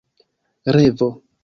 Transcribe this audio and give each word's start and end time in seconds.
revo 0.75 1.09